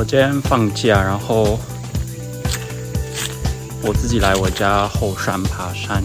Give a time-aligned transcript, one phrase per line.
[0.00, 1.60] 我今天放假，然后
[3.82, 6.02] 我自己来我家后山爬山，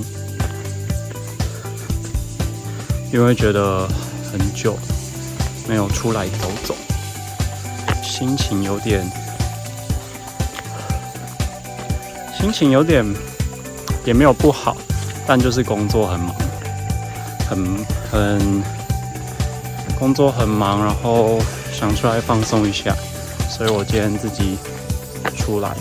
[3.14, 3.88] 因为觉得
[4.30, 4.78] 很久
[5.66, 6.76] 没有出来走走，
[8.04, 9.10] 心情有点，
[12.38, 13.06] 心情有点
[14.04, 14.76] 也没有不好，
[15.26, 16.36] 但就是工作很忙，
[17.48, 18.64] 很很
[19.98, 21.40] 工作很忙，然后
[21.72, 22.94] 想出来放松一下。
[23.56, 24.58] 所以我今天自己
[25.38, 25.74] 出来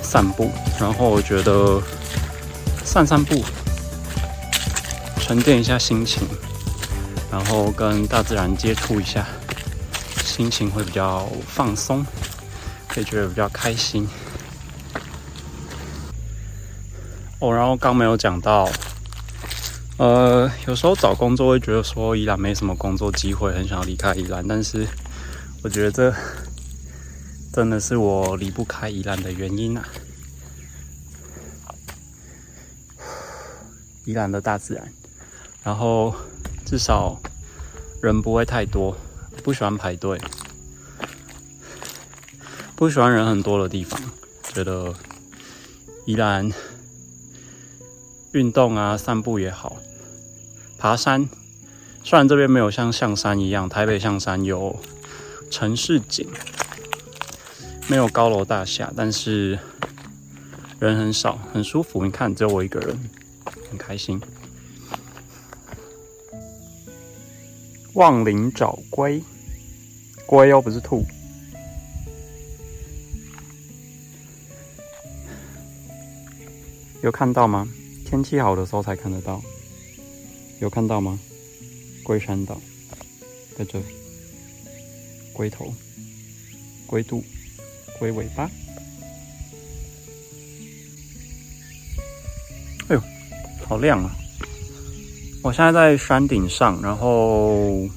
[0.00, 1.78] 散步，然后我觉得
[2.82, 3.44] 散散步，
[5.20, 6.26] 沉淀一下心情，
[7.30, 9.26] 然后跟大自然接触一下，
[10.24, 12.02] 心情会比较放松，
[12.88, 14.08] 会觉得比较开心。
[17.40, 18.66] 哦，然后刚没有讲到，
[19.98, 24.88] 呃，有时候找工作会觉得说宜兰没什么工作机会，很想要离开宜兰，但是。
[25.64, 26.12] 我觉得这
[27.52, 29.88] 真的是我离不开宜兰的原因啊！
[34.04, 34.92] 宜兰的大自然，
[35.62, 36.12] 然后
[36.66, 37.20] 至少
[38.02, 38.96] 人不会太多，
[39.44, 40.20] 不喜欢排队，
[42.74, 44.00] 不喜欢人很多的地方。
[44.52, 44.92] 觉得
[46.04, 46.50] 宜兰
[48.32, 49.76] 运动啊、散步也好，
[50.76, 51.28] 爬山。
[52.02, 54.76] 虽然这边没有像象山一样，台北象山有。
[55.52, 56.26] 城市景
[57.86, 59.58] 没有高楼大厦，但是
[60.80, 62.02] 人很少，很舒服。
[62.04, 62.98] 你看，只有我一个人，
[63.68, 64.18] 很开心。
[67.92, 69.22] 望林找龟，
[70.24, 71.04] 龟又不是兔。
[77.02, 77.68] 有看到吗？
[78.06, 79.42] 天气好的时候才看得到。
[80.60, 81.20] 有看到吗？
[82.02, 82.58] 龟山岛
[83.56, 84.01] 在这里。
[85.32, 85.72] 龟头、
[86.86, 87.24] 龟肚、
[87.98, 88.50] 龟尾巴，
[92.88, 93.02] 哎呦，
[93.66, 94.14] 好亮啊！
[95.42, 97.88] 我现在在山顶上，然后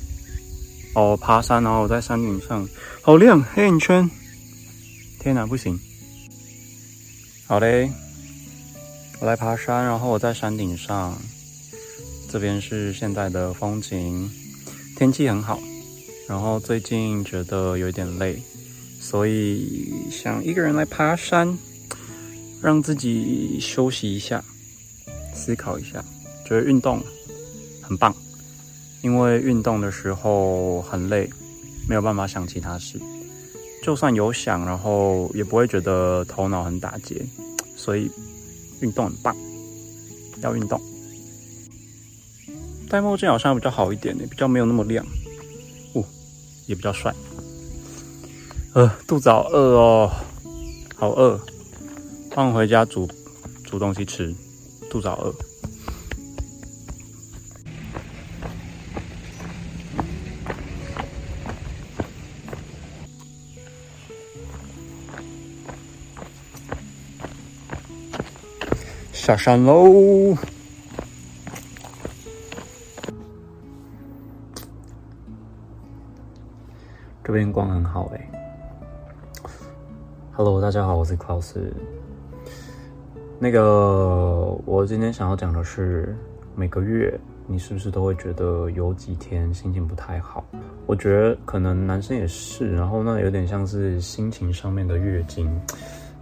[0.96, 2.68] 哦爬山，然后我在山顶上，
[3.02, 4.10] 好亮，黑眼圈！
[5.20, 5.80] 天哪，不行！
[7.46, 7.92] 好嘞，
[9.20, 11.16] 我来爬山，然后我在山顶上，
[12.32, 14.32] 这边是现在的风景，
[14.98, 15.60] 天气很好。
[16.28, 18.42] 然后最近觉得有点累，
[19.00, 21.58] 所以想一个人来爬山，
[22.62, 24.44] 让自己休息一下，
[25.34, 26.04] 思考一下。
[26.44, 27.02] 觉得运动
[27.82, 28.16] 很棒，
[29.02, 31.30] 因为运动的时候很累，
[31.88, 33.00] 没有办法想其他事。
[33.84, 37.24] 就算有想，然后也不会觉得头脑很打结。
[37.76, 38.10] 所以
[38.80, 39.36] 运动很棒，
[40.42, 40.82] 要运动。
[42.90, 45.06] 戴墨镜好像比较好一点呢，比较没有那么亮。
[46.68, 47.14] 也比较帅，
[48.74, 50.12] 呃，肚子好饿哦，
[50.96, 51.40] 好饿，
[52.32, 53.08] 放回家煮
[53.64, 54.34] 煮东西吃，
[54.90, 55.34] 肚子好饿。
[69.14, 70.38] 下山喽！
[77.36, 78.30] 边光很好哎
[80.32, 81.54] ，Hello，大家好，我是 Klaus。
[83.38, 86.16] 那个，我今天想要讲的是，
[86.56, 87.14] 每个月
[87.46, 90.46] 你是不是都会觉得有几天心情不太好？
[90.86, 95.46] 我觉得可能男生也是，然后那有点像是心情上面的月经，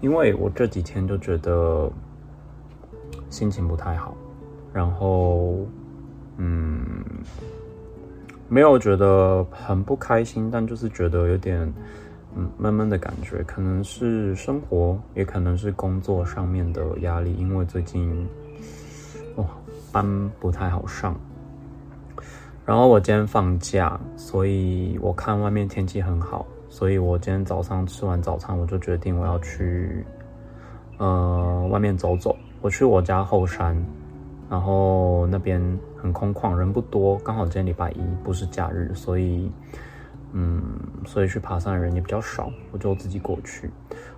[0.01, 1.91] 因为我这几天就觉得
[3.29, 4.17] 心情不太好，
[4.73, 5.59] 然后，
[6.37, 6.83] 嗯。
[8.53, 11.59] 没有觉得很不开心，但就是觉得有点
[12.35, 18.29] 嗯闷闷的感觉，可能是生活，也可能是工作上面的压力，因为最近
[19.37, 19.45] 哇
[19.91, 20.05] 班
[20.39, 21.19] 不太好上。
[22.63, 30.05] 然后我今天放假，所以我看外面天气很好，所以我今天早上吃完早餐，我就决定我要去
[30.99, 32.37] 呃外面走走。
[32.61, 33.75] 我去我家后山。
[34.47, 35.59] 然后那边
[36.03, 39.49] 很空旷，人不多，刚好今天礼拜一不是假日，所以，
[40.33, 40.61] 嗯，
[41.05, 43.71] 所以去爬山的人也比较少，我就自己过去。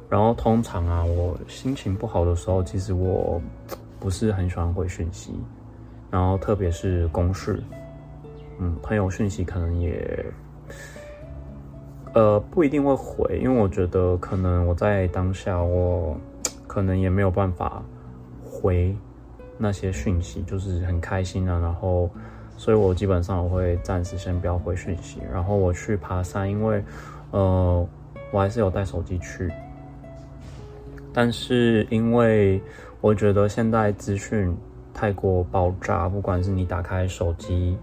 [0.10, 3.40] 然后通常啊，我心情不好的时候，其实我
[4.00, 5.40] 不是很喜欢回讯息，
[6.10, 7.62] 然后特别是公事，
[8.58, 10.26] 嗯，朋友讯息可能也，
[12.16, 16.18] 呃，不一定会回，因为我觉得可能我在当下，我
[16.66, 17.84] 可能也没有办法
[18.44, 18.98] 回。
[19.58, 22.10] 那些讯息就是很开心啊，然后，
[22.58, 26.84] 所以我基本上我会暂时先不要回讯息，然后我去爬山，因为，
[27.32, 27.88] 呃，
[28.32, 29.50] 我还是有带手机去。
[31.14, 32.62] 但是因为
[33.00, 34.54] 我觉得现在资讯
[34.94, 37.78] 太过爆炸，不管是你打开手机，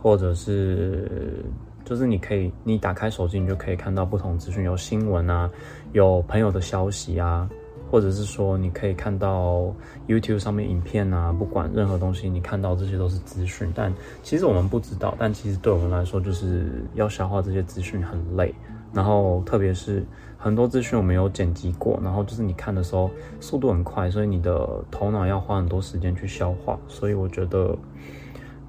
[0.00, 1.44] 或者是
[1.84, 5.50] 就是你可以你打开手机，你就可以看到不同资讯，有新闻啊，
[5.92, 7.48] 有朋友的消息啊。
[7.90, 9.72] 或者是说，你可以看到
[10.06, 13.72] YouTube 上面影片啊，不管任何东西，你看到这些都是资讯。
[13.74, 13.92] 但
[14.22, 18.54] 其实我们不知道，但其实对我们来说，就是要消化这些资讯很累。
[18.92, 20.04] 然后特别是
[20.36, 26.78] 很多资讯我没有剪辑过，然后就是你看的时候速度很快，所以你的头脑要花很多时间去消化。
[26.88, 27.76] 所以我觉得，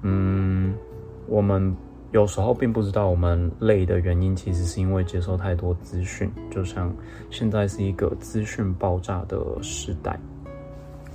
[0.02, 0.74] 嗯，
[1.26, 1.76] 我们。
[2.12, 6.28] 有时候并不知道我们累的原因，其实是因为接受太多资讯。
[6.50, 6.92] 就像
[7.30, 10.18] 现在是一个资讯爆炸的时代，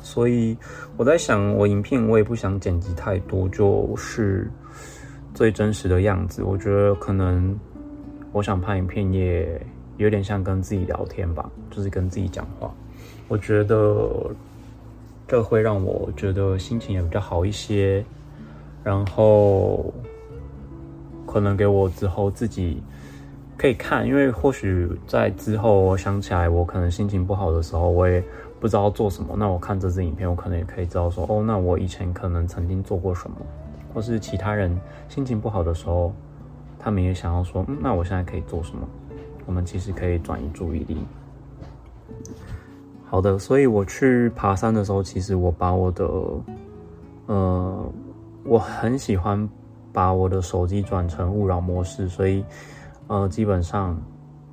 [0.01, 0.57] 所以
[0.95, 4.49] 我在想，我影片我也不想剪辑太多，就是
[5.33, 6.41] 最真实的样子。
[6.43, 7.53] 我觉得可能
[8.31, 9.61] 我想拍影片也
[9.97, 12.73] 有点像跟自己聊天吧，就是跟自己讲话。
[13.27, 14.33] 我觉得
[15.27, 18.01] 这会让我觉得心情也比较好一些，
[18.81, 19.93] 然后。
[21.35, 22.81] 可能给我之后自己
[23.57, 28.23] 可以看，因为或许在之后我想起来，我可能心情不好的时候，我也
[28.57, 29.35] 不知道做什么。
[29.37, 33.35] 那我看这支影片，我可能也可以知道说，哦，那我以前可能曾经做过什么，
[33.93, 34.79] 或是其他人
[35.09, 36.13] 心情不好的时候，
[36.79, 38.87] 他们也想要说，嗯，那我现在可以做什么？
[39.45, 40.99] 我们其实可以转移注意力。
[43.07, 46.09] 好的，所以我去爬山的时候，其实我把我的，
[47.25, 47.91] 呃，
[48.45, 49.49] 我很喜欢。
[49.95, 52.43] 把我的手机转成勿扰模式，所以，
[53.07, 53.97] 呃，基本上，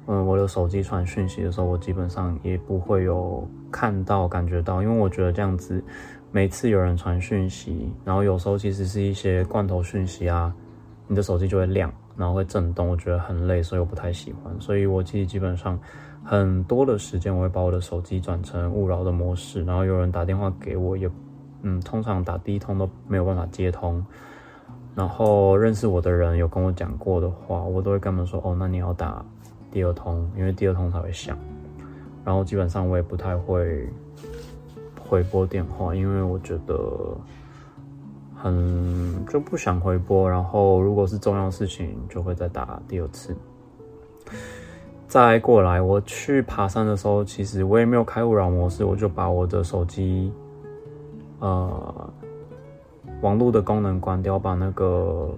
[0.06, 5.82] 嗯，我的手机传讯息的时候，我基本上也不会有看到、感觉到，因为我觉得这样子，
[6.30, 10.54] 每次有人传讯息，然后有时候其实是一些罐头讯息啊，
[11.08, 14.54] 你的手机就会亮，然后会震动，我觉得很累，所以我不太喜欢。
[14.60, 15.76] 所以我其实基本上
[16.24, 21.10] 很多的时间，我会把我的手机转成勿扰的模式，然后有人打电话给我，也，
[21.62, 24.04] 嗯，通常打第一通都没有办法接通。
[24.94, 29.24] 然后认识我的人有跟我讲过的话，我都会跟他们说：“哦，那你要打
[29.70, 31.34] 第二通，因为第二通才会响。”
[32.22, 33.88] 然后基本上我也不太会
[35.00, 36.76] 回拨电话，因为我觉得
[38.36, 40.28] 很就不想回拨。
[40.28, 43.34] 然后如果是重要事情，就会再打第二次。
[45.08, 50.30] 再过来，我去爬山的时候，其实我也没有开勿扰模式，我就把我的手机，
[51.38, 52.12] 呃。
[53.20, 55.30] 网络的功能关掉，把那个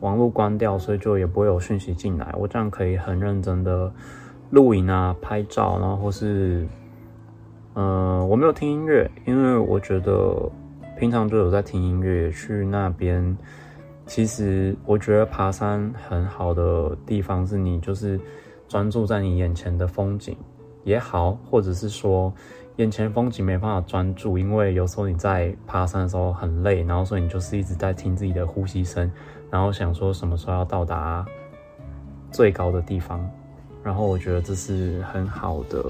[0.00, 2.34] 网络关掉，所以就也不会有讯息进来。
[2.38, 3.92] 我这样可以很认真的
[4.50, 6.66] 录影啊、拍照，然后或是，
[7.74, 10.50] 嗯，我没有听音乐，因为我觉得
[10.98, 12.30] 平常就有在听音乐。
[12.30, 13.36] 去那边，
[14.06, 18.18] 其实我觉得爬山很好的地方是你就是
[18.68, 20.36] 专注在你眼前的风景
[20.84, 22.32] 也好，或者是说。
[22.76, 29.10] 眼前风景没办法专注，因为有时候你在爬山的时候很累，然后所以你就是一直在听自己的呼吸声，
[29.50, 31.24] 然后想说什么时候要到达
[32.30, 33.26] 最高的地方。
[33.82, 35.82] 然后我觉得这是很好的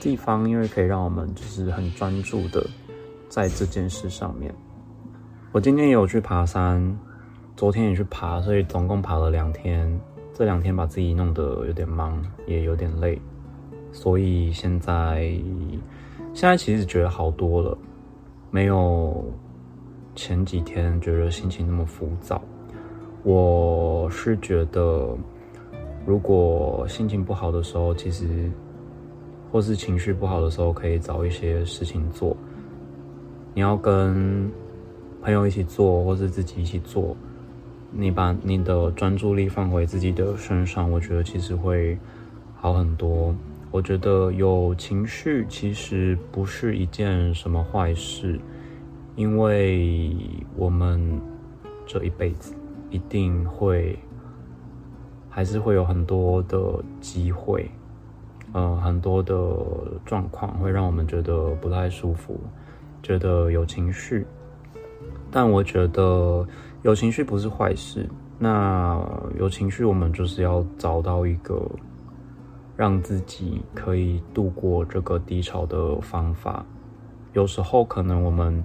[0.00, 2.66] 地方，因为可以让我们就是很专注的
[3.28, 4.54] 在这件事上面。
[5.52, 6.98] 我今天也有去爬山，
[7.56, 10.00] 昨天也去爬，所以总共爬了两天。
[10.32, 13.20] 这两天把自己弄得有点忙，也有点累，
[13.92, 15.38] 所以现在。
[16.36, 17.78] 现在其实觉得好多了，
[18.50, 19.24] 没有
[20.14, 22.42] 前几天觉得心情那么浮躁。
[23.22, 25.16] 我是觉得，
[26.04, 28.52] 如果心情不好的时候，其实
[29.50, 32.36] 或是情绪不好的时候，可以找一些事情做。
[33.54, 34.52] 你要跟
[35.22, 37.16] 朋友一起做，或是自己一起做，
[37.90, 41.98] 你把你的专注力放回自己的身上，我觉得其实会
[42.54, 43.34] 好很多。
[43.72, 48.40] 我觉得有情绪其实不是一件什么坏事，
[49.16, 50.16] 因为
[50.56, 51.20] 我们
[51.84, 52.54] 这一辈子
[52.90, 53.98] 一定会
[55.28, 57.68] 还是会有很多的机会，
[58.54, 59.34] 呃，很多的
[60.06, 62.40] 状况会让我们觉得不太舒服，
[63.02, 64.26] 觉得有情绪。
[65.30, 66.46] 但我觉得
[66.82, 68.08] 有情绪不是坏事，
[68.38, 69.04] 那
[69.38, 71.60] 有情绪我们就是要找到一个。
[72.76, 76.64] 让自己可以度过这个低潮的方法，
[77.32, 78.62] 有时候可能我们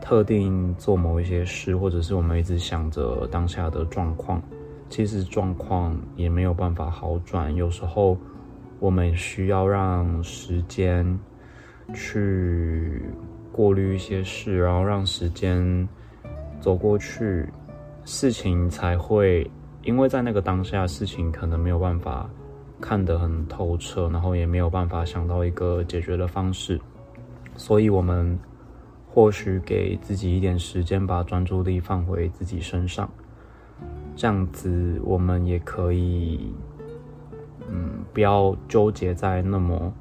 [0.00, 4.42] 特定做某一些事，或者是我们一直想着当下的状况，
[4.88, 7.54] 其实状况也没有办法好转。
[7.54, 8.18] 有时候
[8.80, 11.18] 我们需要让时间
[11.94, 13.00] 去
[13.52, 15.88] 过滤一些事，然后让时间
[16.60, 17.46] 走过去，
[18.04, 19.48] 事情才会，
[19.84, 22.28] 因为在那个当下，事情可能没有办法。
[22.80, 26.80] 看得很透彻，然后也没有办法想到一个解决的方式，
[27.56, 28.38] 所以我们
[29.08, 33.08] 或许给自己一点时间，把专注力放回自己身上，
[34.14, 36.52] 这样子我们也可以，
[37.68, 39.92] 嗯，不要纠结在那么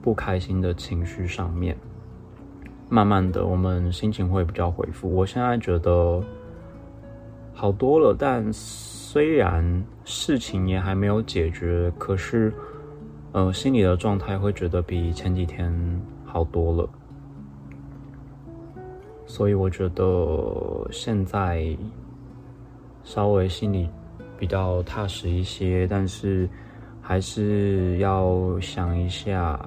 [0.00, 1.76] 不开心的情绪上面。
[2.88, 5.14] 慢慢的，我们心情会比较恢复。
[5.14, 6.24] 我现在觉得
[7.52, 9.64] 好多了，但是虽然
[10.04, 12.52] 事情也还没有解决，可是，
[13.32, 15.72] 呃，心里的状态会觉得比前几天
[16.26, 16.86] 好多了。
[19.24, 21.74] 所以我觉得现在
[23.02, 23.88] 稍微心里
[24.38, 26.46] 比较踏实一些，但是
[27.00, 29.58] 还是要想一下。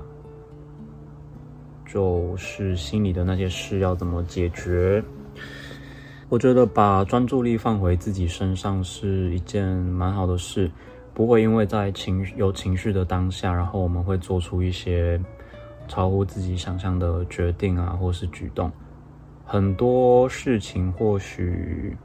[1.88, 5.04] 就是心里的那些事要怎么解决？
[6.32, 10.72] 我觉得把专注力放回自己身上是一件蛮好的事，
[11.14, 15.22] 不会因为在情有情绪的当下，然后我们会做出一些
[15.90, 18.72] 超乎自己想象的决定啊，或是举动。
[19.44, 21.98] 很多事情或许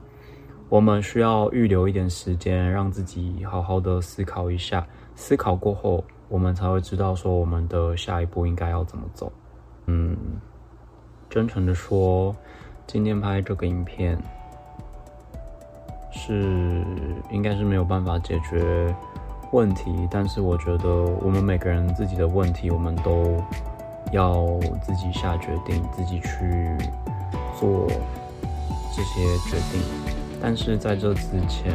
[0.69, 4.85] 我们需要预留一点时间，让自己好好的思考一下。
[5.15, 9.33] 思考过后，我们才会知道说我们的下一步应该要怎么走。
[9.87, 10.17] 嗯，
[11.31, 12.35] 真诚的说，
[12.87, 14.17] 今天拍这个影片
[16.13, 16.85] 是
[17.31, 18.95] 应该是没有办法解决
[19.51, 20.89] 问题，但是我觉得
[21.21, 23.43] 我们每个人自己的问题，我们都
[24.13, 24.47] 要
[24.83, 26.77] 自己下决定，自己去
[27.59, 27.89] 做
[28.95, 29.83] 这些决定。
[30.41, 31.73] 但是在这之前，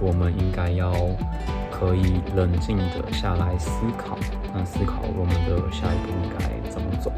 [0.00, 0.92] 我们应该要
[1.72, 4.16] 可以冷静的下来思考，
[4.54, 7.12] 那思考我们的下一步应该怎么走。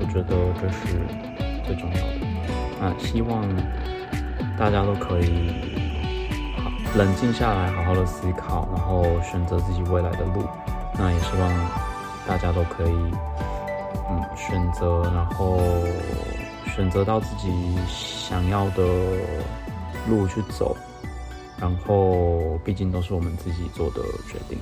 [0.00, 0.98] 我觉得这是
[1.64, 2.33] 最重要的。
[2.80, 3.42] 那希望
[4.58, 5.52] 大家都可以
[6.56, 10.44] 好冷静下来，好好的思考，然后选择自己未来的路。
[10.96, 11.50] 那也希望
[12.26, 12.94] 大家都可以
[14.08, 15.58] 嗯选择，然后
[16.74, 17.50] 选择到自己
[17.88, 18.82] 想要的
[20.08, 20.76] 路去走。
[21.56, 24.58] 然后毕竟都是我们自己做的决定。